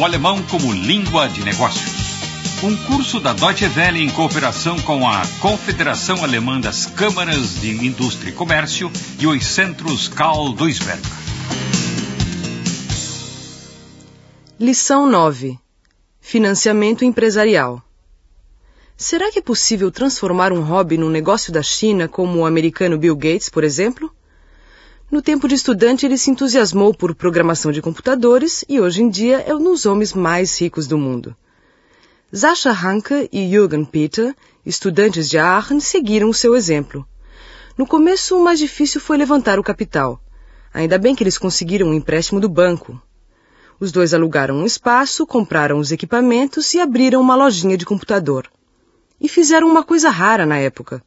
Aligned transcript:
o 0.00 0.04
alemão 0.04 0.42
como 0.44 0.72
língua 0.72 1.28
de 1.28 1.44
negócios. 1.44 1.92
Um 2.62 2.74
curso 2.86 3.20
da 3.20 3.34
Deutsche 3.34 3.66
Welle 3.66 4.02
em 4.02 4.08
cooperação 4.08 4.80
com 4.80 5.06
a 5.06 5.20
Confederação 5.42 6.24
Alemã 6.24 6.58
das 6.58 6.86
Câmaras 6.86 7.60
de 7.60 7.86
Indústria 7.86 8.30
e 8.30 8.32
Comércio 8.32 8.90
e 9.18 9.26
os 9.26 9.44
Centros 9.44 10.08
Karl 10.08 10.54
Duisberg. 10.54 11.02
Lição 14.58 15.06
9. 15.06 15.58
Financiamento 16.18 17.04
empresarial. 17.04 17.82
Será 18.96 19.30
que 19.30 19.40
é 19.40 19.42
possível 19.42 19.90
transformar 19.90 20.50
um 20.50 20.62
hobby 20.62 20.96
num 20.96 21.10
negócio 21.10 21.52
da 21.52 21.62
China, 21.62 22.08
como 22.08 22.38
o 22.38 22.46
americano 22.46 22.96
Bill 22.96 23.16
Gates, 23.16 23.50
por 23.50 23.64
exemplo? 23.64 24.10
No 25.10 25.20
tempo 25.20 25.48
de 25.48 25.56
estudante, 25.56 26.06
ele 26.06 26.16
se 26.16 26.30
entusiasmou 26.30 26.94
por 26.94 27.16
programação 27.16 27.72
de 27.72 27.82
computadores 27.82 28.64
e 28.68 28.80
hoje 28.80 29.02
em 29.02 29.08
dia 29.08 29.40
é 29.40 29.52
um 29.52 29.58
dos 29.60 29.84
homens 29.84 30.14
mais 30.14 30.56
ricos 30.60 30.86
do 30.86 30.96
mundo. 30.96 31.34
Sascha 32.32 32.70
Hanke 32.70 33.28
e 33.32 33.50
Jürgen 33.50 33.84
Peter, 33.84 34.32
estudantes 34.64 35.28
de 35.28 35.36
Aachen, 35.36 35.80
seguiram 35.80 36.28
o 36.28 36.34
seu 36.34 36.54
exemplo. 36.54 37.04
No 37.76 37.88
começo, 37.88 38.38
o 38.38 38.44
mais 38.44 38.60
difícil 38.60 39.00
foi 39.00 39.16
levantar 39.16 39.58
o 39.58 39.64
capital. 39.64 40.22
Ainda 40.72 40.96
bem 40.96 41.16
que 41.16 41.24
eles 41.24 41.38
conseguiram 41.38 41.88
um 41.88 41.94
empréstimo 41.94 42.38
do 42.38 42.48
banco. 42.48 43.02
Os 43.80 43.90
dois 43.90 44.14
alugaram 44.14 44.58
um 44.58 44.64
espaço, 44.64 45.26
compraram 45.26 45.80
os 45.80 45.90
equipamentos 45.90 46.72
e 46.72 46.78
abriram 46.78 47.20
uma 47.20 47.34
lojinha 47.34 47.76
de 47.76 47.84
computador. 47.84 48.48
E 49.20 49.28
fizeram 49.28 49.68
uma 49.68 49.82
coisa 49.82 50.08
rara 50.08 50.46
na 50.46 50.58
época. 50.58 51.02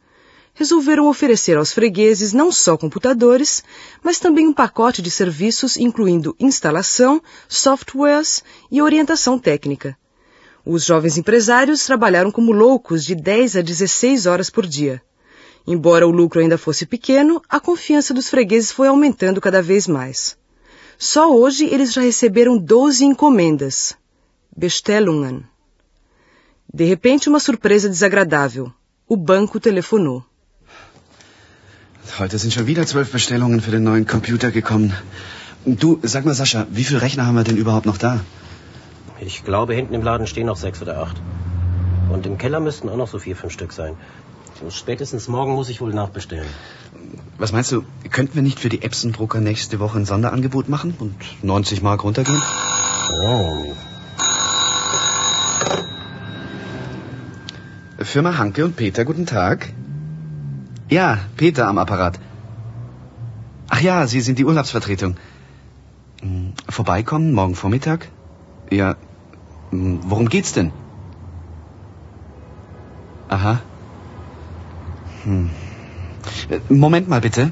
Resolveram 0.56 1.08
oferecer 1.08 1.58
aos 1.58 1.74
fregueses 1.74 2.32
não 2.32 2.52
só 2.52 2.78
computadores, 2.78 3.64
mas 4.04 4.20
também 4.20 4.48
um 4.48 4.54
pacote 4.54 5.02
de 5.02 5.10
serviços 5.10 5.78
incluindo 5.78 6.36
instalação, 6.40 7.22
softwares 7.50 8.44
e 8.72 8.80
orientação 8.80 9.40
técnica. 9.40 9.98
Os 10.64 10.86
jovens 10.86 11.18
empresários 11.18 11.84
trabalharam 11.84 12.32
como 12.32 12.52
loucos 12.52 13.04
de 13.04 13.16
10 13.16 13.58
a 13.58 13.62
16 13.62 14.28
horas 14.28 14.50
por 14.52 14.68
dia. 14.68 15.02
Embora 15.66 16.08
o 16.08 16.12
lucro 16.12 16.40
ainda 16.40 16.58
fosse 16.58 16.86
pequeno, 16.86 17.42
a 17.50 17.60
confiança 17.60 18.14
dos 18.14 18.30
fregueses 18.30 18.72
foi 18.72 18.88
aumentando 18.88 19.42
cada 19.42 19.62
vez 19.62 19.88
mais. 19.88 20.38
Só 20.98 21.36
hoje 21.36 21.66
eles 21.66 21.92
já 21.92 22.02
receberam 22.02 22.58
12 22.58 23.04
encomendas. 23.04 23.96
Bestellungen. 24.56 25.44
De 26.72 26.86
repente, 26.86 27.28
uma 27.28 27.40
surpresa 27.40 27.90
desagradável. 27.90 28.72
O 29.08 29.18
banco 29.18 29.60
telefonou. 29.60 30.24
Heute 32.20 32.38
sind 32.38 32.54
schon 32.54 32.68
wieder 32.68 32.86
zwölf 32.86 33.12
Bestellungen 33.12 33.60
für 33.60 33.72
den 33.72 33.84
neuen 33.84 34.06
Computer 34.06 34.52
gekommen. 34.52 34.94
Du, 35.66 36.00
sag 36.04 36.26
mal, 36.26 36.34
Sascha, 36.36 36.68
wie 36.70 36.84
viele 36.84 37.02
Rechner 37.02 37.26
haben 37.26 37.36
wir 37.36 37.44
denn 37.44 37.58
überhaupt 37.58 37.86
noch 37.86 37.98
da? 37.98 38.20
Ich 39.20 39.44
glaube, 39.44 39.74
hinten 39.74 39.94
im 39.94 40.04
Laden 40.04 40.28
stehen 40.28 40.46
noch 40.48 40.58
sechs 40.58 40.82
oder 40.82 41.00
acht. 41.00 41.22
Und 42.12 42.26
im 42.26 42.38
Keller 42.38 42.60
müssten 42.60 42.90
auch 42.90 42.98
noch 42.98 43.08
so 43.08 43.18
vier, 43.18 43.36
fünf 43.36 43.54
Stück 43.54 43.72
sein. 43.74 43.96
Spätestens 44.70 45.28
morgen 45.28 45.54
muss 45.54 45.70
ich 45.70 45.82
wohl 45.82 45.94
nachbestellen. 45.94 46.48
Was 47.38 47.52
meinst 47.52 47.72
du, 47.72 47.84
könnten 48.12 48.36
wir 48.36 48.44
nicht 48.44 48.60
für 48.60 48.70
die 48.70 48.84
Epson-Drucker 48.84 49.40
nächste 49.40 49.80
Woche 49.80 49.98
ein 49.98 50.06
Sonderangebot 50.06 50.70
machen 50.70 50.94
und 51.00 51.16
90 51.42 51.82
Mark 51.82 52.04
runtergehen? 52.04 52.42
Oh. 53.26 53.74
Firma 58.04 58.38
Hanke 58.38 58.66
und 58.66 58.76
Peter, 58.76 59.06
guten 59.06 59.26
Tag. 59.26 59.74
Ja, 60.90 61.20
Peter 61.38 61.68
am 61.68 61.78
Apparat. 61.78 62.20
Ach 63.70 63.82
ja, 63.82 64.06
Sie 64.08 64.22
sind 64.22 64.38
die 64.40 64.46
Urlaubsvertretung. 64.46 65.16
Hm, 66.22 66.54
Vorbeikommen 66.70 67.34
morgen 67.34 67.56
Vormittag? 67.56 68.10
Ja, 68.70 68.96
hm, 69.72 70.00
worum 70.04 70.30
geht's 70.30 70.54
denn? 70.54 70.72
Aha. 73.30 73.60
Hm. 75.24 75.50
Moment 76.70 77.08
mal 77.08 77.22
bitte. 77.22 77.52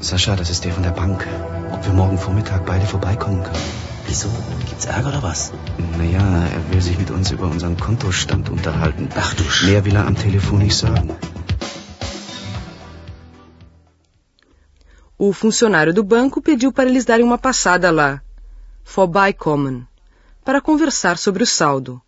Sascha, 0.00 0.36
das 0.36 0.50
ist 0.50 0.64
der 0.64 0.72
von 0.72 0.82
der 0.82 0.90
Bank. 0.90 1.26
Ob 1.72 1.86
wir 1.86 1.92
morgen 1.92 2.18
Vormittag 2.18 2.66
beide 2.66 2.86
vorbeikommen 2.86 3.42
können? 3.42 3.66
Wieso? 4.06 4.28
Gibt's 4.68 4.86
Ärger 4.86 5.08
oder 5.08 5.22
was? 5.22 5.52
Naja, 5.98 6.46
er 6.56 6.72
will 6.72 6.80
sich 6.82 6.98
mit 6.98 7.10
uns 7.10 7.30
über 7.30 7.46
unseren 7.46 7.76
Kontostand 7.76 8.50
unterhalten. 8.50 9.08
Ach 9.16 9.34
du 9.34 9.44
Sch... 9.44 9.66
Mehr 9.66 9.84
will 9.84 9.94
er 9.94 10.06
am 10.06 10.16
Telefon 10.16 10.58
nicht 10.58 10.76
sagen. 10.76 11.10
O 15.22 15.34
funcionário 15.34 15.92
do 15.92 16.02
banco 16.02 16.40
pediu 16.40 16.72
para 16.72 16.88
eles 16.88 17.04
darem 17.04 17.26
uma 17.26 17.36
passada 17.36 17.90
lá, 17.90 18.22
vorbeikommen, 18.82 19.86
para 20.42 20.62
conversar 20.62 21.18
sobre 21.18 21.42
o 21.42 21.46
saldo, 21.46 22.00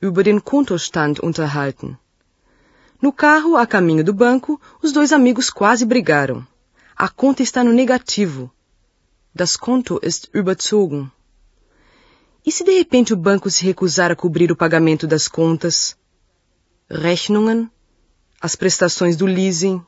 über 0.00 0.22
den 0.22 0.38
Kontostand 0.38 1.18
unterhalten. 1.24 1.98
No 3.00 3.12
carro, 3.12 3.56
a 3.56 3.66
caminho 3.66 4.04
do 4.04 4.14
banco, 4.14 4.60
os 4.80 4.92
dois 4.92 5.12
amigos 5.12 5.50
quase 5.50 5.84
brigaram. 5.84 6.46
A 6.96 7.08
conta 7.08 7.42
está 7.42 7.64
no 7.64 7.72
negativo. 7.72 8.48
Das 9.34 9.56
Konto 9.56 9.98
ist 10.00 10.30
überzogen. 10.32 11.10
E 12.46 12.52
se 12.52 12.62
de 12.62 12.78
repente 12.78 13.12
o 13.12 13.16
banco 13.16 13.50
se 13.50 13.64
recusar 13.64 14.12
a 14.12 14.14
cobrir 14.14 14.52
o 14.52 14.56
pagamento 14.56 15.04
das 15.04 15.26
contas? 15.26 15.96
Rechnungen? 16.88 17.68
As 18.40 18.54
prestações 18.54 19.16
do 19.16 19.26
leasing? 19.26 19.84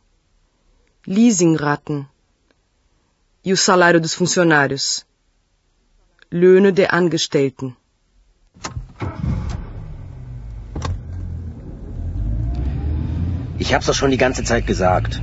Leasingraten? 1.06 2.08
E 3.46 3.52
o 3.52 3.56
salário 3.58 4.00
dos 4.00 4.14
funcionários? 4.14 5.04
Löhne 6.30 6.72
der 6.72 6.94
Angestellten. 6.94 7.76
Ich 13.58 13.74
hab's 13.74 13.84
doch 13.84 13.94
schon 13.94 14.10
die 14.10 14.22
ganze 14.24 14.44
Zeit 14.44 14.66
gesagt. 14.66 15.20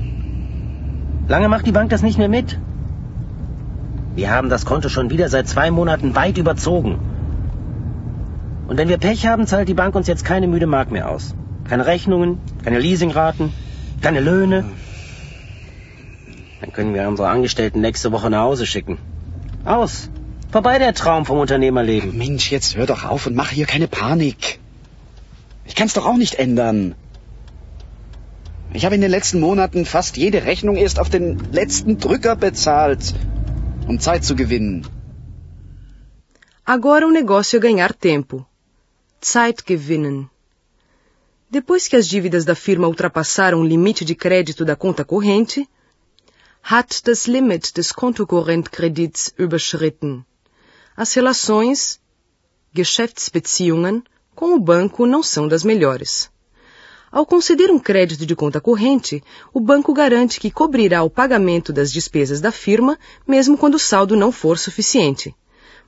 Lange 1.27 1.49
macht 1.49 1.65
die 1.65 1.71
Bank 1.71 1.89
das 1.89 2.03
nicht 2.03 2.19
mehr 2.19 2.29
mit. 2.29 2.59
Wir 4.13 4.29
haben 4.29 4.49
das 4.49 4.65
Konto 4.65 4.87
schon 4.89 5.09
wieder 5.09 5.27
seit 5.29 5.47
zwei 5.47 5.71
Monaten 5.71 6.13
weit 6.13 6.37
überzogen. 6.37 6.99
Und 8.67 8.77
wenn 8.77 8.87
wir 8.87 8.99
Pech 8.99 9.25
haben, 9.25 9.47
zahlt 9.47 9.67
die 9.67 9.79
Bank 9.81 9.95
uns 9.95 10.05
jetzt 10.05 10.25
keine 10.25 10.47
müde 10.47 10.67
Mark 10.67 10.91
mehr 10.91 11.09
aus. 11.09 11.33
Keine 11.67 11.87
Rechnungen, 11.87 12.37
keine 12.63 12.77
Leasingraten, 12.77 13.51
keine 14.01 14.19
Löhne. 14.19 14.63
Dann 16.71 16.75
können 16.77 16.93
wir 16.93 17.05
unsere 17.05 17.27
Angestellten 17.27 17.81
nächste 17.81 18.13
Woche 18.13 18.29
nach 18.29 18.43
Hause 18.43 18.65
schicken. 18.65 18.97
Aus. 19.65 20.09
Vorbei 20.51 20.79
der 20.79 20.93
Traum 20.93 21.25
vom 21.25 21.39
Unternehmerleben. 21.39 22.17
Mensch, 22.17 22.49
jetzt 22.49 22.77
hör 22.77 22.85
doch 22.85 23.03
auf 23.03 23.27
und 23.27 23.35
mach 23.35 23.49
hier 23.49 23.65
keine 23.65 23.89
Panik. 23.89 24.57
Ich 25.65 25.75
kann's 25.75 25.95
doch 25.95 26.05
auch 26.05 26.15
nicht 26.15 26.35
ändern. 26.35 26.95
Ich 28.71 28.85
habe 28.85 28.95
in 28.95 29.01
den 29.01 29.11
letzten 29.11 29.41
Monaten 29.41 29.85
fast 29.85 30.15
jede 30.15 30.45
Rechnung 30.45 30.77
erst 30.77 30.97
auf 30.97 31.09
den 31.09 31.39
letzten 31.51 31.97
Drücker 31.97 32.37
bezahlt, 32.37 33.15
um 33.89 33.99
Zeit 33.99 34.23
zu 34.23 34.37
gewinnen. 34.37 34.87
Agora 36.63 37.05
o 37.05 37.11
negócio 37.11 37.57
é 37.57 37.59
ganhar 37.67 37.93
tempo. 37.93 38.45
Zeit 39.19 39.65
gewinnen. 39.65 40.29
Depois 41.49 41.89
que 41.89 41.97
as 41.97 42.07
dívidas 42.07 42.45
da 42.45 42.55
firma 42.55 42.87
ultrapassaram 42.87 43.59
o 43.59 43.69
limite 43.73 44.05
de 44.05 44.15
crédito 44.15 44.63
da 44.63 44.77
conta 44.77 45.03
corrente, 45.03 45.67
hat 46.63 47.01
das 47.03 47.27
Limit 47.27 47.73
des 47.75 47.91
Kontokorrentkredits 47.91 49.33
überschritten. 49.37 50.23
As 50.95 51.13
relações, 51.13 51.99
Geschäftsbeziehungen, 52.73 54.03
com 54.35 54.55
o 54.55 54.59
banco 54.59 55.05
não 55.05 55.21
são 55.21 55.47
das 55.47 55.63
melhores. 55.63 56.29
Ao 57.11 57.25
conceder 57.25 57.69
um 57.69 57.77
crédito 57.77 58.25
de 58.25 58.35
conta 58.35 58.61
corrente, 58.61 59.21
o 59.53 59.59
banco 59.59 59.93
garante 59.93 60.39
que 60.39 60.49
cobrirá 60.49 61.03
o 61.03 61.09
pagamento 61.09 61.73
das 61.73 61.91
despesas 61.91 62.39
da 62.39 62.51
firma, 62.51 62.97
mesmo 63.27 63.57
quando 63.57 63.75
o 63.75 63.79
saldo 63.79 64.15
não 64.15 64.31
for 64.31 64.57
suficiente. 64.57 65.35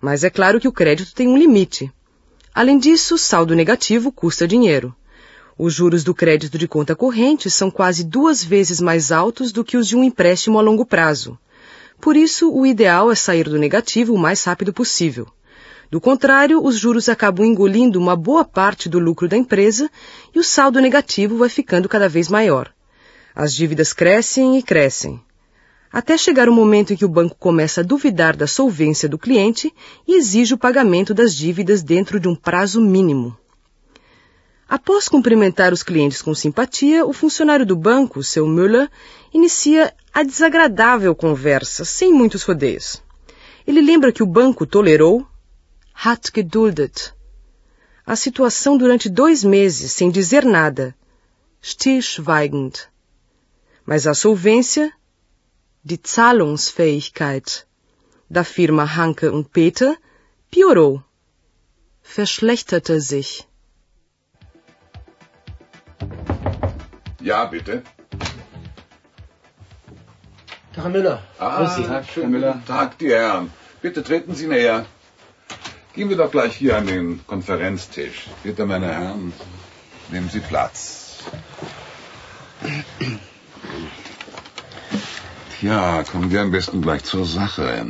Mas 0.02 0.26
é 0.26 0.30
claro 0.30 0.60
que 0.60 0.68
o 0.68 0.74
crédito 0.74 1.16
tem 1.16 1.30
um 1.30 1.38
limite. 1.38 1.90
Além 2.54 2.78
disso, 2.78 3.18
saldo 3.18 3.56
negativo 3.56 4.12
custa 4.12 4.46
dinheiro. 4.46 4.94
Os 5.58 5.74
juros 5.74 6.04
do 6.04 6.16
crédito 6.16 6.58
de 6.58 6.68
conta 6.68 6.96
corrente 6.96 7.50
são 7.50 7.70
quase 7.70 8.04
duas 8.04 8.44
vezes 8.44 8.82
mais 8.82 9.12
altos 9.12 9.52
do 9.52 9.64
que 9.64 9.78
os 9.78 9.88
de 9.88 9.96
um 9.96 10.04
empréstimo 10.04 10.58
a 10.58 10.62
longo 10.62 10.86
prazo. 10.86 11.38
Por 12.02 12.18
isso, 12.18 12.52
o 12.52 12.66
ideal 12.66 13.12
é 13.12 13.16
sair 13.16 13.48
do 13.48 13.60
negativo 13.60 14.14
o 14.14 14.18
mais 14.18 14.44
rápido 14.44 14.74
possível. 14.74 15.28
Do 15.92 16.02
contrário, 16.02 16.60
os 16.64 16.76
juros 16.76 17.08
acabam 17.08 17.46
engolindo 17.46 18.00
uma 18.00 18.16
boa 18.16 18.44
parte 18.44 18.90
do 18.90 18.98
lucro 18.98 19.28
da 19.28 19.38
empresa 19.38 19.90
e 20.34 20.40
o 20.40 20.44
saldo 20.44 20.82
negativo 20.82 21.38
vai 21.38 21.50
ficando 21.50 21.88
cada 21.88 22.10
vez 22.10 22.30
maior. 22.30 22.74
As 23.36 23.54
dívidas 23.54 23.94
crescem 23.94 24.58
e 24.58 24.64
crescem. 24.64 25.22
Até 25.92 26.18
chegar 26.18 26.50
o 26.50 26.54
momento 26.54 26.92
em 26.92 26.96
que 26.96 27.06
o 27.06 27.10
banco 27.10 27.36
começa 27.36 27.82
a 27.82 27.84
duvidar 27.84 28.36
da 28.36 28.48
solvência 28.48 29.08
do 29.08 29.20
cliente 29.20 29.72
e 30.08 30.16
exige 30.16 30.56
o 30.56 30.58
pagamento 30.58 31.14
das 31.14 31.36
dívidas 31.36 31.84
dentro 31.84 32.20
de 32.20 32.28
um 32.28 32.34
prazo 32.34 32.82
mínimo. 32.82 33.38
Após 34.68 35.10
cumprimentar 35.10 35.74
os 35.74 35.84
clientes 35.84 36.22
com 36.22 36.34
simpatia, 36.34 37.06
o 37.06 37.14
funcionário 37.14 37.66
do 37.66 37.76
banco, 37.76 38.24
seu 38.24 38.48
Müller, 38.48 38.90
inicia 39.34 39.94
a 40.14 40.24
desagradável 40.24 41.14
conversa, 41.16 41.84
sem 41.84 42.14
muitos 42.14 42.44
rodeios. 42.44 43.02
Ele 43.68 43.82
lembra 43.82 44.12
que 44.12 44.24
o 44.24 44.28
banco 44.28 44.66
tolerou, 44.66 45.28
Hat 45.94 46.32
geduldet. 46.34 47.14
A 48.06 48.16
situação 48.16 48.78
durante 48.78 49.10
dois 49.10 49.44
meses 49.44 49.94
sem 49.94 50.10
dizer 50.10 50.44
nada. 50.44 50.96
Stillschweigend. 51.62 52.90
Mas 53.86 54.06
a 54.08 54.14
solvência, 54.14 54.92
die 55.84 55.98
Zahlungsfähigkeit, 55.98 57.66
da 58.30 58.44
firma 58.44 58.84
Hanke 58.84 59.30
und 59.30 59.50
Peter 59.50 59.98
piorou. 60.50 61.02
Verschlechterte 62.02 63.00
sich. 63.00 63.48
Ja, 67.24 67.46
bitte. 67.46 67.84
Herr 70.76 70.90
Müller. 70.90 71.22
Ah, 71.40 71.60
Grüß 71.60 71.76
Sie. 71.78 71.84
Tag, 71.84 72.06
schönen 72.14 72.34
guten 72.34 72.66
Tag, 72.66 72.98
die 72.98 73.12
Herren. 73.12 73.50
Bitte 73.82 74.04
treten 74.04 74.36
Sie 74.36 74.48
näher. 74.48 74.86
Gehen 75.94 76.10
wir 76.10 76.18
doch 76.18 76.32
gleich 76.32 76.54
hier 76.58 76.76
an 76.78 76.86
den 76.88 77.26
Konferenztisch. 77.26 78.28
Bitte, 78.44 78.66
meine 78.66 78.88
Herren, 78.88 79.32
nehmen 80.10 80.30
Sie 80.30 80.42
Platz. 80.42 81.24
Tja, 85.60 86.04
kommen 86.12 86.30
wir 86.30 86.42
am 86.42 86.52
besten 86.52 86.82
gleich 86.82 87.06
zur 87.06 87.26
Sache. 87.26 87.86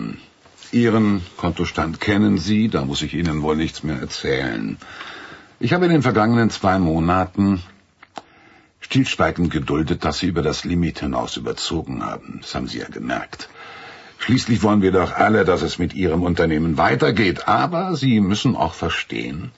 Ihren 0.71 1.25
Kontostand 1.37 1.99
kennen 1.99 2.37
Sie, 2.37 2.69
da 2.69 2.85
muss 2.85 3.01
ich 3.01 3.15
Ihnen 3.15 3.41
wohl 3.41 3.55
nichts 3.55 3.81
mehr 3.81 3.99
erzählen. 3.99 4.77
Ich 5.59 5.73
habe 5.73 5.85
in 5.85 5.91
den 5.91 6.03
vergangenen 6.03 6.51
zwei 6.51 6.77
Monaten 6.77 7.63
stillschweigend 8.93 9.49
geduldet, 9.49 10.05
dass 10.05 10.19
Sie 10.19 10.27
über 10.27 10.43
das 10.43 10.65
Limit 10.65 10.99
hinaus 10.99 11.35
überzogen 11.35 12.05
haben. 12.05 12.39
Das 12.41 12.53
haben 12.53 12.67
Sie 12.67 12.77
ja 12.77 12.89
gemerkt. 12.97 13.49
Schließlich 14.19 14.61
wollen 14.61 14.83
wir 14.83 14.91
doch 14.91 15.11
alle, 15.13 15.45
dass 15.45 15.63
es 15.63 15.79
mit 15.79 15.95
Ihrem 15.95 16.21
Unternehmen 16.21 16.77
weitergeht. 16.77 17.47
Aber 17.47 17.95
Sie 17.95 18.19
müssen 18.19 18.55
auch 18.55 18.75
verstehen, 18.75 19.51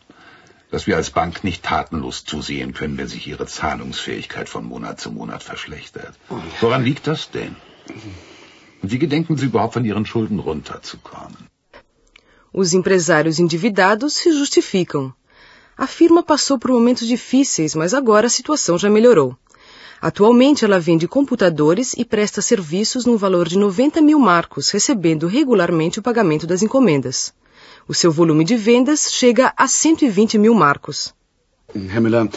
dass 0.71 0.87
wir 0.87 0.95
als 0.95 1.09
Bank 1.09 1.43
nicht 1.43 1.63
tatenlos 1.63 2.23
zusehen 2.23 2.71
können, 2.73 2.97
wenn 2.97 3.09
sich 3.09 3.27
Ihre 3.27 3.45
Zahlungsfähigkeit 3.45 4.47
von 4.47 4.63
Monat 4.63 5.01
zu 5.01 5.11
Monat 5.11 5.43
verschlechtert. 5.43 6.13
Woran 6.61 6.85
liegt 6.85 7.05
das 7.05 7.29
denn? 7.29 7.57
Und 8.81 8.91
wie 8.93 8.99
gedenken 8.99 9.35
Sie 9.35 9.47
überhaupt 9.47 9.73
von 9.73 9.83
Ihren 9.83 10.05
Schulden 10.05 10.39
runterzukommen? 10.39 11.49
Os 12.53 12.73
empresários 12.73 13.37
endividados 13.37 14.15
se 14.15 14.29
justificam. 14.29 15.13
A 15.77 15.87
firma 15.87 16.23
passou 16.23 16.57
por 16.57 16.71
momentos 16.71 17.07
difíceis, 17.07 17.75
mas 17.75 17.93
agora 17.93 18.27
a 18.27 18.29
situação 18.29 18.77
já 18.77 18.89
melhorou. 18.89 19.37
Atualmente 20.01 20.63
ela 20.63 20.79
vende 20.79 21.07
computadores 21.07 21.93
e 21.97 22.05
presta 22.05 22.41
serviços 22.41 23.05
no 23.05 23.17
valor 23.17 23.47
de 23.47 23.57
90 23.57 24.01
mil 24.01 24.19
marcos, 24.19 24.69
recebendo 24.69 25.27
regularmente 25.27 25.99
o 25.99 26.01
pagamento 26.01 26.45
das 26.47 26.61
encomendas. 26.61 27.33
O 27.87 27.93
seu 27.93 28.11
volume 28.11 28.45
de 28.45 28.55
vendas 28.55 29.11
chega 29.11 29.53
a 29.57 29.67
120 29.67 30.37
mil 30.37 30.53
marcos. 30.53 31.13
Herr 31.73 32.01
Müller, 32.01 32.29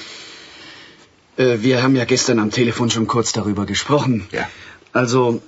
äh, 1.37 1.57
wir 1.57 1.83
haben 1.83 1.97
ja 1.97 2.05
gestern 2.05 2.39
am 2.39 2.51
Telefon 2.51 2.91
schon 2.91 3.07
kurz 3.07 3.33
darüber 3.33 3.67
gesprochen. 3.67 4.27
Ja. 4.33 4.49
Also, 4.93 5.41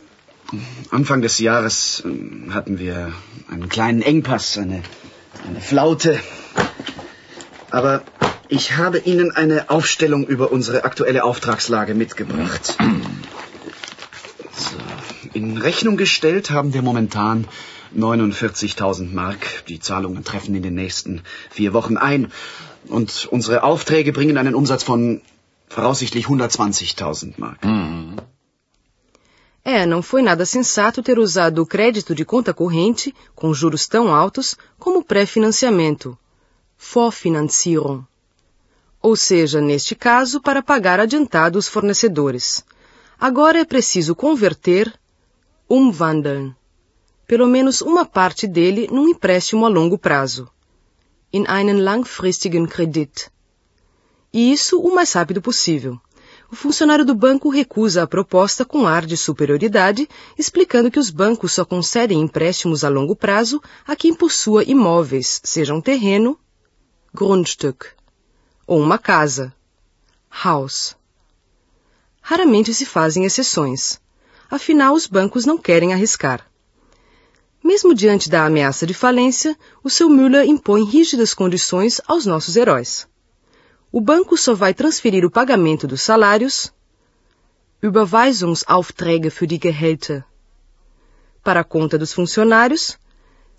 Anfang 0.91 1.23
des 1.23 1.39
Jahres 1.39 2.03
ähm, 2.05 2.55
hatten 2.55 2.79
wir 2.79 3.13
einen 3.49 3.69
kleinen 3.69 4.03
Engpass, 4.03 4.59
eine, 4.59 4.83
eine 5.47 5.61
Flaute. 5.61 6.21
Aber 7.71 8.03
ich 8.49 8.77
habe 8.77 8.99
Ihnen 8.99 9.31
eine 9.31 9.71
Aufstellung 9.71 10.27
über 10.27 10.51
unsere 10.51 10.85
aktuelle 10.85 11.25
Auftragslage 11.25 11.95
mitgebracht. 11.95 12.77
So. 14.53 14.77
In 15.33 15.57
Rechnung 15.57 15.97
gestellt 15.97 16.51
haben 16.51 16.75
wir 16.75 16.83
momentan 16.83 17.47
49.000 17.97 19.13
Mark. 19.13 19.65
Die 19.69 19.81
Zahlungen 19.81 20.25
treffen 20.25 20.55
in 20.55 20.63
den 20.63 20.75
nächsten 20.75 21.23
vier 21.51 21.73
Wochen 21.73 21.97
ein. 21.97 22.33
Und 22.89 23.29
unsere 23.31 23.63
Aufträge 23.63 24.13
bringen 24.13 24.37
einen 24.37 24.55
Umsatz 24.55 24.83
von 24.83 25.21
voraussichtlich 25.69 26.27
120.000 26.27 27.35
Mark. 27.37 27.59
É, 29.63 29.85
não 29.85 30.03
foi 30.03 30.23
nada 30.23 30.47
sensato 30.47 31.03
ter 31.03 31.19
usado 31.19 31.63
o 31.63 31.67
crédito 31.67 32.15
de 32.15 32.25
conta 32.25 32.53
corrente, 32.55 33.15
com 33.35 33.53
juros 33.53 33.87
tão 33.87 34.13
altos, 34.13 34.57
como 34.79 35.05
pré-financiamento. 35.05 36.19
Vorfinanzierung. 36.83 38.05
Ou 39.03 39.15
seja, 39.15 39.61
neste 39.61 39.95
caso, 39.95 40.41
para 40.41 40.63
pagar 40.63 40.99
adiantado 40.99 41.59
os 41.59 41.69
fornecedores. 41.69 42.65
Agora 43.19 43.61
é 43.61 43.65
preciso 43.65 44.15
converter, 44.15 44.93
umwandeln, 45.69 46.53
pelo 47.27 47.47
menos 47.47 47.83
uma 47.83 48.05
parte 48.07 48.47
dele 48.47 48.89
num 48.91 49.09
empréstimo 49.09 49.67
a 49.67 49.69
longo 49.69 49.99
prazo. 49.99 50.49
In 51.33 51.45
einen 51.47 51.81
langfristigen 51.85 52.67
Kredit. 52.67 53.31
E 54.33 54.51
isso 54.51 54.81
o 54.81 54.93
mais 54.95 55.13
rápido 55.13 55.43
possível. 55.43 56.01
O 56.51 56.57
funcionário 56.57 57.05
do 57.05 57.15
banco 57.15 57.51
recusa 57.51 58.03
a 58.03 58.07
proposta 58.07 58.65
com 58.65 58.87
ar 58.87 59.05
de 59.07 59.17
superioridade, 59.17 60.09
explicando 60.37 60.91
que 60.91 60.99
os 60.99 61.11
bancos 61.11 61.53
só 61.53 61.65
concedem 61.65 62.21
empréstimos 62.21 62.83
a 62.83 62.89
longo 62.89 63.15
prazo 63.15 63.63
a 63.87 63.95
quem 63.95 64.15
possua 64.15 64.65
imóveis, 64.65 65.41
seja 65.45 65.75
um 65.75 65.81
terreno, 65.81 66.37
Grundstück, 67.13 67.87
ou 68.69 68.79
uma 68.79 68.97
casa, 68.97 69.53
Haus. 70.31 70.97
Raramente 72.23 72.73
se 72.73 72.87
fazem 72.87 73.25
exceções. 73.25 74.01
Afinal, 74.49 74.95
os 74.95 75.09
bancos 75.09 75.45
não 75.45 75.59
querem 75.59 75.93
arriscar. 75.93 76.47
Mesmo 77.65 77.95
diante 77.95 78.31
da 78.31 78.47
ameaça 78.47 78.87
de 78.87 78.95
falência, 78.95 79.59
o 79.83 79.91
seu 79.91 80.09
Müller 80.09 80.47
impõe 80.47 80.85
rígidas 80.85 81.35
condições 81.35 82.01
aos 82.07 82.27
nossos 82.27 82.55
heróis. 82.55 83.09
O 83.91 84.01
banco 84.01 84.37
só 84.37 84.55
vai 84.55 84.73
transferir 84.73 85.25
o 85.25 85.31
pagamento 85.31 85.89
dos 85.89 86.03
salários, 86.03 86.73
Überweisungsaufträge 87.83 89.31
für 89.31 89.49
die 89.49 89.59
Gehälter, 89.59 90.25
para 91.43 91.61
a 91.61 91.65
conta 91.65 91.99
dos 91.99 92.13
funcionários, 92.13 92.97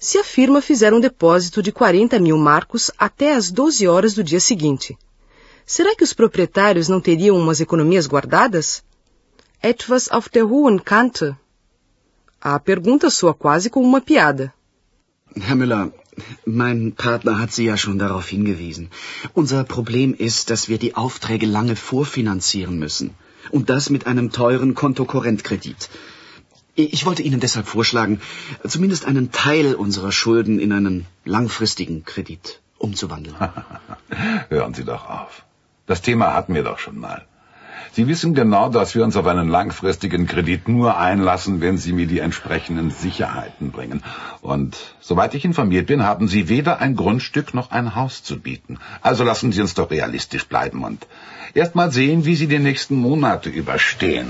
se 0.01 0.17
a 0.17 0.23
firma 0.23 0.63
fizer 0.63 0.95
um 0.95 0.99
depósito 0.99 1.61
de 1.61 1.71
40 1.71 2.19
mil 2.19 2.35
marcos 2.35 2.89
até 2.97 3.35
às 3.35 3.51
12 3.51 3.87
horas 3.87 4.15
do 4.15 4.23
dia 4.23 4.39
seguinte. 4.39 4.97
Será 5.63 5.95
que 5.95 6.03
os 6.03 6.11
proprietários 6.11 6.89
não 6.89 6.99
teriam 6.99 7.37
umas 7.37 7.61
economias 7.61 8.07
guardadas? 8.07 8.83
Etwas 9.61 10.09
auf 10.11 10.27
der 10.27 10.43
hohen 10.43 10.79
Kante. 10.79 11.35
A 12.41 12.59
pergunta 12.59 13.11
soa 13.11 13.35
quase 13.35 13.69
como 13.69 13.85
uma 13.85 14.01
piada. 14.01 14.51
Herr 15.35 15.55
Müller, 15.55 15.93
mein 16.47 16.91
Partner 16.91 17.39
hat 17.39 17.53
Sie 17.53 17.65
ja 17.65 17.77
schon 17.77 17.99
darauf 17.99 18.27
hingewiesen. 18.29 18.89
Unser 19.35 19.63
Problem 19.63 20.15
ist, 20.17 20.49
dass 20.49 20.67
wir 20.67 20.79
die 20.79 20.95
Aufträge 20.95 21.45
lange 21.45 21.75
vorfinanzieren 21.75 22.79
müssen. 22.79 23.11
Und 23.51 23.69
das 23.69 23.91
mit 23.91 24.07
einem 24.07 24.31
teuren 24.31 24.73
Kontokorrentkredit. 24.73 25.89
Ich 26.75 27.05
wollte 27.05 27.21
Ihnen 27.21 27.39
deshalb 27.39 27.67
vorschlagen, 27.67 28.21
zumindest 28.65 29.05
einen 29.05 29.31
Teil 29.31 29.75
unserer 29.75 30.11
Schulden 30.11 30.59
in 30.59 30.71
einen 30.71 31.05
langfristigen 31.25 32.05
Kredit 32.05 32.61
umzuwandeln. 32.77 33.35
Hören 34.49 34.73
Sie 34.73 34.85
doch 34.85 35.09
auf. 35.09 35.43
Das 35.85 36.01
Thema 36.01 36.33
hatten 36.33 36.53
wir 36.53 36.63
doch 36.63 36.79
schon 36.79 36.97
mal. 36.97 37.25
Sie 37.93 38.07
wissen 38.07 38.33
genau, 38.33 38.69
dass 38.69 38.95
wir 38.95 39.03
uns 39.03 39.17
auf 39.17 39.27
einen 39.27 39.49
langfristigen 39.49 40.25
Kredit 40.25 40.69
nur 40.69 40.97
einlassen, 40.97 41.59
wenn 41.59 41.77
Sie 41.77 41.91
mir 41.91 42.07
die 42.07 42.19
entsprechenden 42.19 42.89
Sicherheiten 42.89 43.71
bringen. 43.71 44.01
Und 44.39 44.77
soweit 45.01 45.33
ich 45.35 45.43
informiert 45.43 45.87
bin, 45.87 46.03
haben 46.03 46.29
Sie 46.29 46.47
weder 46.47 46.79
ein 46.79 46.95
Grundstück 46.95 47.53
noch 47.53 47.71
ein 47.71 47.93
Haus 47.95 48.23
zu 48.23 48.39
bieten. 48.39 48.79
Also 49.01 49.25
lassen 49.25 49.51
Sie 49.51 49.59
uns 49.59 49.73
doch 49.73 49.91
realistisch 49.91 50.47
bleiben 50.47 50.85
und 50.85 51.05
erst 51.53 51.75
mal 51.75 51.91
sehen, 51.91 52.23
wie 52.23 52.35
Sie 52.35 52.47
die 52.47 52.59
nächsten 52.59 52.95
Monate 52.95 53.49
überstehen. 53.49 54.29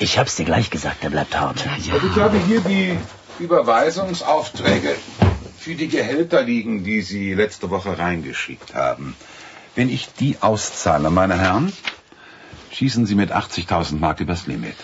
Ich 0.00 0.18
hab's 0.18 0.36
dir 0.36 0.44
gleich 0.44 0.70
gesagt, 0.70 1.02
der 1.02 1.10
bleibt 1.10 1.38
hart. 1.38 1.64
Und 1.66 1.78
ich 1.78 2.20
habe 2.20 2.38
hier 2.38 2.60
die 2.60 2.98
Überweisungsaufträge 3.38 4.96
für 5.56 5.74
die 5.74 5.88
Gehälter 5.88 6.42
liegen, 6.42 6.84
die 6.84 7.00
Sie 7.00 7.32
letzte 7.34 7.70
Woche 7.70 7.98
reingeschickt 7.98 8.74
haben. 8.74 9.16
Wenn 9.74 9.88
ich 9.88 10.08
die 10.12 10.36
auszahle, 10.40 11.10
meine 11.10 11.38
Herren, 11.38 11.72
schießen 12.72 13.06
Sie 13.06 13.14
mit 13.14 13.32
80.000 13.32 13.98
Mark 13.98 14.20
übers 14.20 14.46
Limit. 14.46 14.76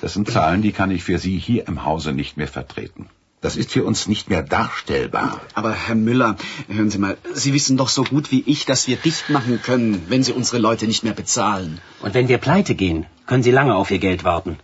Das 0.00 0.14
sind 0.14 0.30
Zahlen, 0.30 0.62
die 0.62 0.72
kann 0.72 0.90
ich 0.90 1.02
für 1.02 1.18
Sie 1.18 1.38
hier 1.38 1.66
im 1.66 1.84
Hause 1.84 2.12
nicht 2.12 2.36
mehr 2.36 2.48
vertreten. 2.48 3.08
Das 3.40 3.56
ist 3.56 3.70
für 3.70 3.84
uns 3.84 4.08
nicht 4.08 4.28
mehr 4.30 4.42
darstellbar. 4.42 5.40
Aber 5.54 5.72
Herr 5.72 5.94
Müller, 5.94 6.36
hören 6.68 6.90
Sie 6.90 6.98
mal, 6.98 7.16
Sie 7.34 7.52
wissen 7.52 7.76
doch 7.76 7.88
so 7.88 8.02
gut 8.02 8.32
wie 8.32 8.42
ich, 8.46 8.66
dass 8.66 8.88
wir 8.88 8.96
dicht 8.96 9.30
machen 9.30 9.60
können, 9.62 10.06
wenn 10.08 10.24
Sie 10.24 10.32
unsere 10.32 10.58
Leute 10.58 10.86
nicht 10.86 11.04
mehr 11.04 11.14
bezahlen. 11.14 11.80
Und 12.00 12.14
wenn 12.14 12.28
wir 12.28 12.38
pleite 12.38 12.74
gehen, 12.74 13.06
können 13.26 13.44
Sie 13.44 13.52
lange 13.52 13.76
auf 13.76 13.92
Ihr 13.92 14.00
Geld 14.00 14.24
warten. 14.24 14.58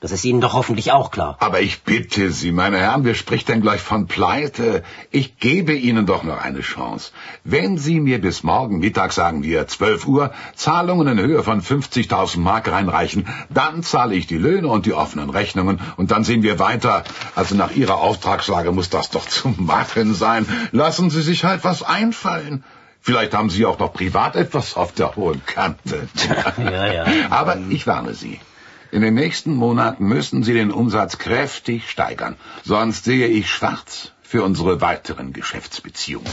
Das 0.00 0.12
ist 0.12 0.26
Ihnen 0.26 0.42
doch 0.42 0.52
hoffentlich 0.52 0.92
auch 0.92 1.10
klar. 1.10 1.36
Aber 1.40 1.62
ich 1.62 1.82
bitte 1.82 2.30
Sie, 2.30 2.52
meine 2.52 2.78
Herren, 2.78 3.04
wer 3.04 3.14
spricht 3.14 3.48
denn 3.48 3.62
gleich 3.62 3.80
von 3.80 4.06
Pleite? 4.06 4.82
Ich 5.10 5.38
gebe 5.38 5.72
Ihnen 5.72 6.04
doch 6.04 6.22
noch 6.22 6.38
eine 6.38 6.60
Chance. 6.60 7.12
Wenn 7.44 7.78
Sie 7.78 7.98
mir 8.00 8.20
bis 8.20 8.42
morgen 8.42 8.78
Mittag, 8.78 9.14
sagen 9.14 9.42
wir 9.42 9.66
12 9.66 10.06
Uhr, 10.06 10.32
Zahlungen 10.54 11.08
in 11.08 11.18
Höhe 11.18 11.42
von 11.42 11.62
50.000 11.62 12.40
Mark 12.40 12.70
reinreichen, 12.70 13.26
dann 13.48 13.82
zahle 13.82 14.14
ich 14.14 14.26
die 14.26 14.36
Löhne 14.36 14.68
und 14.68 14.84
die 14.84 14.92
offenen 14.92 15.30
Rechnungen 15.30 15.80
und 15.96 16.10
dann 16.10 16.24
sehen 16.24 16.42
wir 16.42 16.58
weiter. 16.58 17.04
Also 17.34 17.54
nach 17.54 17.70
Ihrer 17.70 17.96
Auftragslage 17.96 18.72
muss 18.72 18.90
das 18.90 19.08
doch 19.08 19.26
zu 19.26 19.48
machen 19.56 20.12
sein. 20.12 20.46
Lassen 20.72 21.08
Sie 21.08 21.22
sich 21.22 21.44
halt 21.44 21.64
was 21.64 21.82
einfallen. 21.82 22.64
Vielleicht 23.00 23.32
haben 23.32 23.48
Sie 23.48 23.64
auch 23.64 23.78
noch 23.78 23.94
privat 23.94 24.36
etwas 24.36 24.76
auf 24.76 24.92
der 24.92 25.16
hohen 25.16 25.40
Kante. 25.46 26.08
ja, 26.58 26.92
ja. 26.92 27.06
Aber 27.30 27.56
ich 27.70 27.86
warne 27.86 28.12
Sie. 28.12 28.40
In 28.92 29.02
den 29.02 29.14
nächsten 29.14 29.54
Monaten 29.54 30.06
müssen 30.06 30.42
Sie 30.42 30.54
den 30.54 30.70
Umsatz 30.70 31.18
kräftig 31.18 31.90
steigern, 31.90 32.36
sonst 32.64 33.04
sehe 33.04 33.26
ich 33.26 33.50
schwarz 33.50 34.12
für 34.22 34.44
unsere 34.44 34.80
weiteren 34.80 35.32
Geschäftsbeziehungen. 35.32 36.32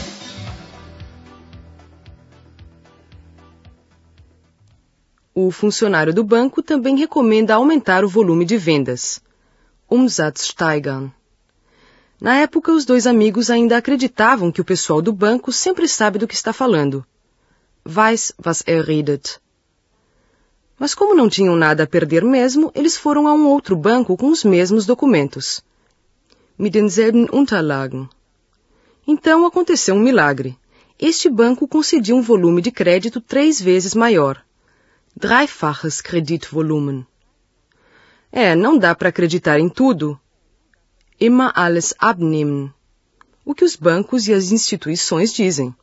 O 5.36 5.50
funcionário 5.50 6.14
do 6.14 6.22
banco 6.22 6.62
também 6.62 6.96
recomenda 6.96 7.56
aumentar 7.56 8.04
o 8.04 8.08
volume 8.08 8.44
de 8.44 8.56
vendas. 8.56 9.20
Umsatz 9.90 10.46
steigern. 10.46 11.10
Na 12.20 12.36
época, 12.36 12.72
os 12.72 12.84
dois 12.84 13.04
amigos 13.06 13.50
ainda 13.50 13.76
acreditavam 13.76 14.52
que 14.52 14.60
o 14.60 14.64
pessoal 14.64 15.02
do 15.02 15.12
banco 15.12 15.52
sempre 15.52 15.88
sabe 15.88 16.20
do 16.20 16.28
que 16.28 16.34
está 16.34 16.52
falando. 16.52 17.04
Weiß, 17.84 18.32
was 18.44 18.62
er 18.64 18.86
redet. 18.86 19.43
Mas 20.78 20.94
como 20.94 21.14
não 21.14 21.28
tinham 21.28 21.54
nada 21.54 21.84
a 21.84 21.86
perder 21.86 22.24
mesmo, 22.24 22.72
eles 22.74 22.96
foram 22.96 23.28
a 23.28 23.32
um 23.32 23.46
outro 23.46 23.76
banco 23.76 24.16
com 24.16 24.28
os 24.28 24.42
mesmos 24.42 24.86
documentos. 24.86 25.62
Mit 26.58 26.72
denselben 26.72 27.28
Unterlagen. 27.32 28.08
Então 29.06 29.46
aconteceu 29.46 29.94
um 29.94 30.00
milagre. 30.00 30.56
Este 30.98 31.28
banco 31.28 31.68
concedia 31.68 32.14
um 32.14 32.22
volume 32.22 32.62
de 32.62 32.70
crédito 32.70 33.20
três 33.20 33.60
vezes 33.60 33.94
maior. 33.94 34.42
Dreifaches 35.16 36.00
Kreditvolumen. 36.00 37.06
É, 38.32 38.56
não 38.56 38.76
dá 38.76 38.94
para 38.94 39.10
acreditar 39.10 39.60
em 39.60 39.68
tudo. 39.68 40.18
Immer 41.20 41.52
alles 41.54 41.94
abnehmen. 41.98 42.72
O 43.44 43.54
que 43.54 43.64
os 43.64 43.76
bancos 43.76 44.26
e 44.26 44.32
as 44.32 44.50
instituições 44.50 45.32
dizem. 45.32 45.74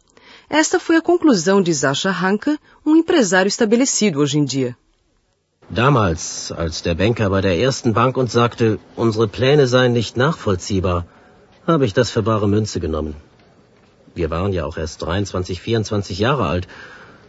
Esta 0.49 0.79
foi 0.79 0.97
a 0.97 1.01
conclusão 1.01 1.61
de 1.61 1.73
Sascha 1.73 2.09
Hanke, 2.09 2.59
um 2.85 2.95
empresário 2.95 3.47
estabelecido 3.47 4.19
hoje 4.19 4.37
em 4.37 4.43
dia. 4.43 4.75
Damals, 5.73 6.51
als 6.51 6.83
der 6.83 6.95
Banker 6.95 7.29
bei 7.29 7.39
der 7.39 7.57
ersten 7.57 7.93
Bank 7.93 8.17
uns 8.17 8.33
sagte, 8.33 8.77
unsere 8.97 9.29
Pläne 9.29 9.67
seien 9.67 9.93
nicht 9.93 10.17
nachvollziehbar, 10.17 11.05
habe 11.65 11.85
ich 11.85 11.93
das 11.93 12.09
für 12.09 12.23
bare 12.23 12.49
Münze 12.49 12.81
genommen. 12.81 13.15
Wir 14.13 14.29
waren 14.29 14.51
ja 14.51 14.65
auch 14.65 14.77
erst 14.77 15.01
23, 15.01 15.61
24 15.61 16.19
Jahre 16.19 16.45
alt 16.47 16.67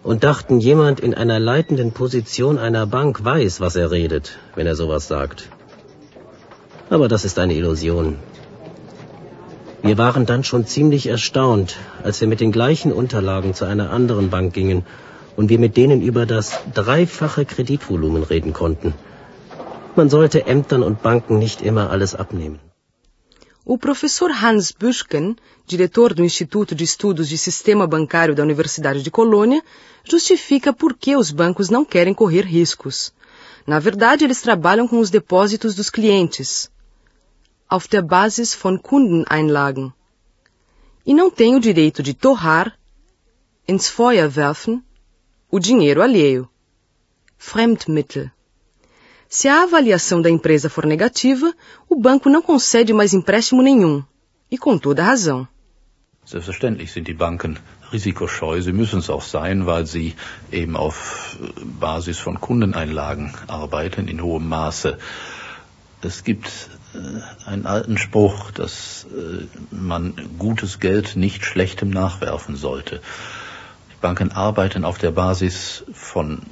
und 0.03 0.25
dachten, 0.25 0.59
jemand 0.59 0.99
in 0.99 1.15
einer 1.15 1.39
leitenden 1.39 1.93
Position 1.93 2.59
einer 2.59 2.85
Bank 2.85 3.25
weiß, 3.25 3.61
was 3.61 3.77
er 3.77 3.93
redet, 3.93 4.33
wenn 4.57 4.67
er 4.67 4.75
sowas 4.75 5.07
sagt. 5.07 5.49
Aber 6.91 7.07
das 7.07 7.25
ist 7.25 7.39
eine 7.39 7.55
Illusion. 7.55 8.19
Wir 9.83 9.99
waren 9.99 10.27
dann 10.27 10.43
schon 10.43 10.67
ziemlich 10.67 11.07
erstaunt, 11.07 11.77
als 12.03 12.21
wir 12.21 12.27
mit 12.27 12.41
den 12.41 12.51
gleichen 12.51 12.93
Unterlagen 12.93 13.55
zu 13.55 13.67
einer 13.67 13.91
anderen 13.91 14.31
Bank 14.31 14.53
gingen 14.53 14.85
und 15.37 15.49
wir 15.49 15.59
mit 15.59 15.77
denen 15.77 16.03
über 16.03 16.27
das 16.27 16.59
dreifache 16.75 17.45
Kreditvolumen 17.45 18.23
reden 18.23 18.53
konnten. 18.53 18.95
Man 19.97 20.09
sollte 20.09 20.47
Ämtern 20.47 20.83
und 20.83 21.03
Banken 21.03 21.39
nicht 21.39 21.63
immer 21.63 21.91
alles 21.91 22.15
abnehmen. 22.15 22.61
O 23.65 23.79
professor 23.79 24.41
Hans 24.41 24.73
Büschken, 24.73 25.37
diretor 25.71 26.15
do 26.15 26.25
Instituto 26.25 26.75
de 26.75 26.85
Estudos 26.85 27.29
de 27.29 27.39
Sistema 27.39 27.87
Bancário 27.87 28.35
da 28.35 28.43
Universidade 28.43 29.03
de 29.05 29.11
Colônia, 29.11 29.63
justifica 30.03 30.73
por 30.73 30.95
que 30.95 31.15
os 31.15 31.31
bancos 31.31 31.71
não 31.71 31.85
querem 31.85 32.13
correr 32.13 32.45
riscos. 32.45 33.13
Na 33.65 33.79
verdade, 33.79 34.25
eles 34.25 34.43
trabalham 34.43 34.89
com 34.89 34.99
os 34.99 35.11
depósitos 35.11 35.77
dos 35.77 35.91
clientes. 35.91 36.71
Auf 37.69 37.89
der 37.89 38.03
Basis 38.03 38.53
von 38.53 38.77
Kundeneinlagen. 38.77 39.93
E 41.07 41.15
não 41.15 41.31
têm 41.31 41.55
o 41.55 41.61
direito 41.61 42.03
de 42.03 42.15
torrar, 42.15 42.77
ins 43.69 43.89
Feuer 43.89 44.29
werfen, 44.37 44.83
o 45.53 45.61
dinheiro 45.61 46.01
alheio. 46.01 46.49
Fremdmittel. 47.37 48.31
Se 49.29 49.49
a 49.49 49.65
avaliação 49.65 50.23
da 50.23 50.31
empresa 50.31 50.71
for 50.71 50.87
negativa, 50.87 51.55
o 51.91 51.95
banco 51.95 52.31
não 52.31 52.41
concede 52.41 52.95
mais 52.95 53.13
empréstimo 53.13 53.63
nenhum. 53.63 54.03
E 54.51 54.57
com 54.57 54.79
toda 54.79 55.05
razão. 55.05 55.47
Selbstverständlich 56.25 56.93
sind 56.93 57.07
die 57.07 57.15
Banken 57.15 57.59
risikoscheu. 57.93 58.63
Sie 58.63 58.73
müssen 58.73 59.01
es 59.01 59.11
auch 59.11 59.23
sein, 59.23 59.67
weil 59.67 59.85
sie 59.87 60.15
eben 60.51 60.75
auf 60.77 61.37
Basis 61.81 62.19
von 62.19 62.41
Kundeneinlagen 62.41 63.35
arbeiten 63.47 64.09
in 64.09 64.23
hohem 64.23 64.49
Maße. 64.49 64.97
Es 66.01 66.25
gibt 66.25 66.47
äh, 66.95 67.51
einen 67.51 67.67
alten 67.67 67.99
Spruch, 67.99 68.53
dass 68.53 69.07
äh, 69.11 69.47
man 69.71 70.15
gutes 70.39 70.81
Geld 70.81 71.17
nicht 71.17 71.45
schlechtem 71.45 71.91
nachwerfen 71.91 72.57
sollte. 72.57 73.03
Banken 74.03 74.33
arbeiten 74.33 74.85
auf 74.85 74.99
der 74.99 75.13
Basis 75.13 75.85
von 75.93 76.43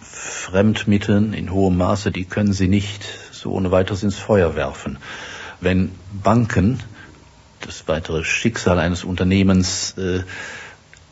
Fremdmitteln 0.00 1.34
in 1.34 1.52
hohem 1.52 1.76
Maße, 1.76 2.10
die 2.10 2.24
können 2.24 2.52
sie 2.52 2.68
nicht 2.68 3.04
so 3.30 3.52
ohne 3.52 3.70
weiteres 3.70 4.02
ins 4.02 4.18
Feuer 4.18 4.56
werfen. 4.56 4.98
Wenn 5.60 5.92
Banken 6.22 6.80
das 7.60 7.86
weitere 7.86 8.24
Schicksal 8.24 8.78
eines 8.78 9.04
Unternehmens 9.04 9.96
äh, 9.98 10.22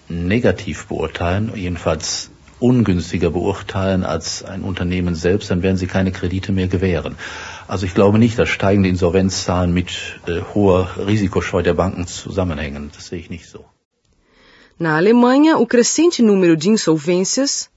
negativ 0.09 0.87
beurteilen, 0.87 1.53
jedenfalls 1.55 2.31
ungünstiger 2.59 3.31
beurteilen 3.31 4.05
als 4.05 4.45
ein 4.45 4.63
Unternehmen 4.63 5.15
selbst, 5.15 5.51
dann 5.51 5.63
werden 5.63 5.77
sie 5.77 5.87
keine 5.87 6.13
Kredite 6.13 6.53
mehr 6.53 6.69
gewähren. 6.69 7.17
Also 7.67 7.87
ich 7.87 7.95
glaube 7.95 8.19
nicht, 8.19 8.39
dass 8.39 8.49
steigende 8.49 8.89
Insolvenzzahlen 8.89 9.73
mit 9.73 10.21
äh, 10.27 10.41
hoher 10.55 10.89
Risikoscheu 10.97 11.63
der 11.63 11.75
Banken 11.75 12.07
zusammenhängen. 12.07 12.91
Das 12.95 13.09
sehe 13.09 13.19
ich 13.19 13.31
nicht 13.31 13.49
so. 13.49 13.65
Na 14.83 14.97
Alemanha, 14.97 15.59
o 15.59 15.65
crescente 15.65 16.21
número 16.21 16.57
de 16.57 16.69
insolvências, 16.69 17.71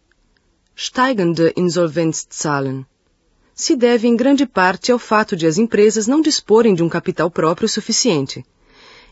steigende 0.75 1.53
Insolvenzzahlen, 1.55 2.83
se 3.53 3.75
deve 3.75 4.07
em 4.07 4.15
grande 4.15 4.47
parte 4.47 4.91
ao 4.91 4.97
fato 4.97 5.35
de 5.35 5.45
as 5.45 5.59
empresas 5.59 6.07
não 6.07 6.19
disporem 6.19 6.73
de 6.73 6.81
um 6.81 6.89
capital 6.89 7.29
próprio 7.29 7.69
suficiente. 7.69 8.43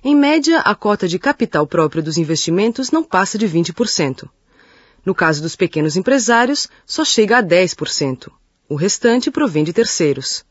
Em 0.04 0.16
média, 0.16 0.62
a 0.62 0.74
cota 0.74 1.08
de 1.08 1.20
capital 1.20 1.68
próprio 1.68 2.02
dos 2.02 2.18
investimentos 2.18 2.90
não 2.90 3.04
passa 3.04 3.38
de 3.38 3.48
20%. 3.48 4.28
No 5.06 5.14
caso 5.14 5.44
dos 5.44 5.56
pequenos 5.56 5.96
empresários, 5.96 6.68
só 6.88 7.06
chega 7.06 7.38
a 7.38 7.44
10%. 7.44 8.32
O 8.68 8.74
restante 8.74 9.30
provém 9.30 9.64
de 9.64 9.72
terceiros. 9.72 10.44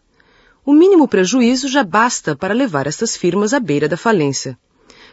O 0.64 0.72
mínimo 0.72 1.08
prejuízo 1.08 1.66
já 1.66 1.82
basta 1.82 2.37
para 2.37 2.54
levar 2.54 2.87
estas 2.87 3.16
firmas 3.16 3.52
à 3.52 3.58
beira 3.58 3.88
da 3.88 3.96
falência. 3.96 4.56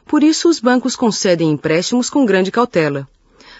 Por 0.09 0.23
isso, 0.23 0.49
os 0.49 0.59
bancos 0.59 0.95
concedem 0.95 1.51
empréstimos 1.51 2.09
com 2.09 2.25
grande 2.25 2.51
cautela. 2.51 3.07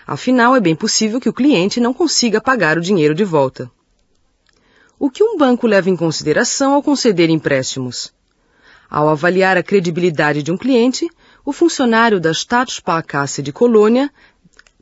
Afinal, 0.07 0.55
é 0.55 0.59
bem 0.59 0.75
possível 0.75 1.21
que 1.21 1.29
o 1.29 1.33
cliente 1.33 1.79
não 1.79 1.93
consiga 1.93 2.41
pagar 2.41 2.75
o 2.75 2.81
dinheiro 2.81 3.13
de 3.13 3.23
volta. 3.23 3.69
O 4.97 5.11
que 5.11 5.23
um 5.23 5.37
banco 5.37 5.67
leva 5.67 5.91
em 5.91 5.95
consideração 5.95 6.73
ao 6.73 6.81
conceder 6.81 7.29
empréstimos? 7.29 8.11
Ao 8.89 9.07
avaliar 9.07 9.57
a 9.57 9.61
credibilidade 9.61 10.41
de 10.41 10.51
um 10.51 10.57
cliente, 10.57 11.07
o 11.45 11.53
funcionário 11.53 12.19
da 12.19 12.33
Staatssparkasse 12.33 13.43
de 13.43 13.53
Colônia, 13.53 14.11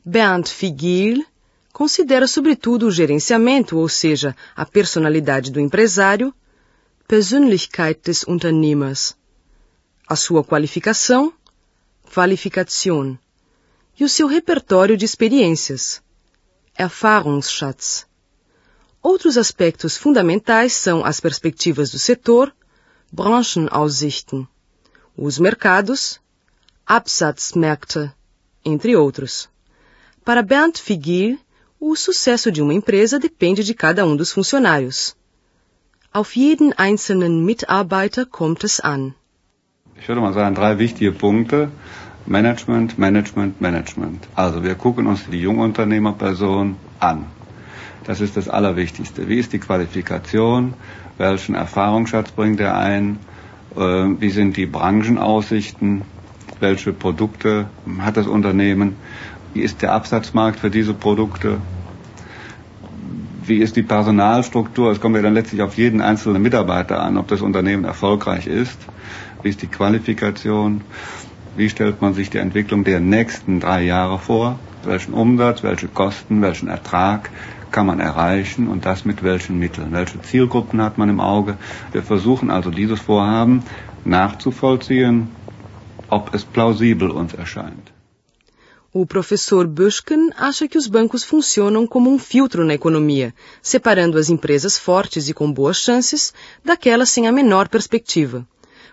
Bernd 0.02 0.48
Figil, 0.48 1.22
considera 1.70 2.26
sobretudo 2.26 2.86
o 2.86 2.90
gerenciamento, 2.90 3.76
ou 3.76 3.90
seja, 3.90 4.34
a 4.56 4.64
personalidade 4.64 5.52
do 5.52 5.60
empresário, 5.60 6.32
Persönlichkeit 7.06 8.00
des 8.02 8.24
Unternehmers, 8.26 9.14
a 10.08 10.16
sua 10.16 10.42
qualificação, 10.42 11.34
Qualifikation, 12.08 13.16
e 13.98 14.04
o 14.04 14.08
seu 14.08 14.26
repertório 14.26 14.96
de 14.96 15.04
experiências, 15.04 16.02
Erfahrungsschatz. 16.76 18.06
Outros 19.02 19.36
aspectos 19.36 19.96
fundamentais 19.96 20.72
são 20.72 21.04
as 21.04 21.20
perspectivas 21.20 21.90
do 21.90 21.98
setor, 21.98 22.54
Branchenaussichten, 23.12 24.46
os 25.16 25.38
mercados, 25.38 26.20
Absatzmärkte, 26.86 28.10
entre 28.64 28.96
outros. 28.96 29.48
Para 30.24 30.42
Bernd 30.42 30.78
Figil, 30.78 31.38
o 31.80 31.94
sucesso 31.96 32.50
de 32.50 32.60
uma 32.60 32.74
empresa 32.74 33.18
depende 33.18 33.62
de 33.62 33.74
cada 33.74 34.04
um 34.04 34.16
dos 34.16 34.32
funcionários. 34.32 35.16
Auf 36.12 36.36
jeden 36.36 36.72
einzelnen 36.76 37.44
Mitarbeiter 37.44 38.26
kommt 38.26 38.64
es 38.64 38.80
an. 38.80 39.14
Ich 40.00 40.08
würde 40.08 40.20
mal 40.20 40.32
sagen, 40.32 40.54
drei 40.54 40.78
wichtige 40.78 41.12
Punkte. 41.12 41.70
Management, 42.26 42.98
Management, 42.98 43.60
Management. 43.60 44.28
Also 44.34 44.62
wir 44.62 44.74
gucken 44.74 45.06
uns 45.06 45.24
die 45.30 45.40
Jungunternehmerperson 45.40 46.76
an. 47.00 47.26
Das 48.04 48.20
ist 48.20 48.36
das 48.36 48.48
Allerwichtigste. 48.48 49.28
Wie 49.28 49.38
ist 49.38 49.52
die 49.52 49.58
Qualifikation? 49.58 50.74
Welchen 51.16 51.54
Erfahrungsschatz 51.54 52.30
bringt 52.32 52.60
er 52.60 52.76
ein? 52.76 53.18
Äh, 53.76 53.80
wie 53.80 54.30
sind 54.30 54.56
die 54.56 54.66
Branchenaussichten? 54.66 56.02
Welche 56.60 56.92
Produkte 56.92 57.66
hat 58.00 58.16
das 58.16 58.26
Unternehmen? 58.26 58.96
Wie 59.54 59.60
ist 59.62 59.82
der 59.82 59.92
Absatzmarkt 59.92 60.60
für 60.60 60.70
diese 60.70 60.94
Produkte? 60.94 61.58
Wie 63.44 63.58
ist 63.58 63.76
die 63.76 63.82
Personalstruktur? 63.82 64.92
Es 64.92 65.00
kommt 65.00 65.16
ja 65.16 65.22
dann 65.22 65.34
letztlich 65.34 65.62
auf 65.62 65.76
jeden 65.78 66.00
einzelnen 66.00 66.42
Mitarbeiter 66.42 67.00
an, 67.02 67.16
ob 67.16 67.28
das 67.28 67.40
Unternehmen 67.40 67.84
erfolgreich 67.84 68.46
ist. 68.46 68.78
Wie 69.42 69.50
ist 69.50 69.62
die 69.62 69.68
Qualifikation? 69.68 70.80
Wie 71.56 71.68
stellt 71.68 72.00
man 72.00 72.14
sich 72.14 72.30
die 72.30 72.38
Entwicklung 72.38 72.82
der 72.84 73.00
nächsten 73.00 73.60
drei 73.60 73.82
Jahre 73.82 74.18
vor? 74.18 74.58
Welchen 74.84 75.14
Umsatz, 75.14 75.62
welche 75.62 75.88
Kosten, 75.88 76.42
welchen 76.42 76.68
Ertrag 76.68 77.30
kann 77.70 77.86
man 77.86 78.00
erreichen 78.00 78.68
und 78.68 78.84
das 78.84 79.04
mit 79.04 79.22
welchen 79.22 79.58
Mitteln? 79.58 79.92
Welche 79.92 80.20
Zielgruppen 80.22 80.82
hat 80.82 80.98
man 80.98 81.08
im 81.08 81.20
Auge? 81.20 81.56
Wir 81.92 82.02
versuchen 82.02 82.50
also 82.50 82.70
dieses 82.70 83.00
Vorhaben 83.00 83.62
nachzuvollziehen, 84.04 85.28
ob 86.08 86.34
es 86.34 86.44
plausibel 86.44 87.10
uns 87.10 87.34
erscheint. 87.34 87.92
O 88.90 89.04
professor 89.04 89.66
Bushkin 89.66 90.32
acha 90.36 90.66
que 90.66 90.78
os 90.78 90.88
bancos 90.88 91.22
funcionam 91.22 91.86
como 91.86 92.10
um 92.10 92.18
filtro 92.18 92.64
na 92.64 92.74
economia, 92.74 93.34
separando 93.62 94.18
as 94.18 94.30
empresas 94.30 94.78
fortes 94.78 95.28
e 95.28 95.34
com 95.34 95.52
boas 95.52 95.76
chances 95.76 96.32
daquelas 96.64 97.10
sem 97.10 97.28
a 97.28 97.32
menor 97.32 97.68
perspectiva. 97.68 98.46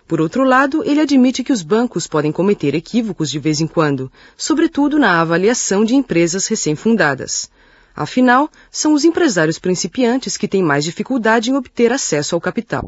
Por 0.06 0.20
outro 0.20 0.44
lado, 0.44 0.84
ele 0.84 1.00
admite 1.00 1.42
que 1.42 1.52
os 1.52 1.62
bancos 1.62 2.06
podem 2.06 2.30
cometer 2.30 2.74
equívocos 2.74 3.28
de 3.28 3.40
vez 3.40 3.60
em 3.60 3.66
quando, 3.66 4.10
sobretudo 4.36 4.98
na 4.98 5.20
avaliação 5.20 5.84
de 5.84 5.96
empresas 5.96 6.46
recém-fundadas. 6.46 7.50
Afinal, 7.94 8.50
são 8.70 8.92
os 8.92 9.04
empresários 9.04 9.58
principiantes 9.58 10.36
que 10.36 10.46
têm 10.46 10.62
mais 10.62 10.84
dificuldade 10.84 11.50
em 11.50 11.56
obter 11.56 11.92
acesso 11.92 12.34
ao 12.34 12.40
capital. 12.40 12.84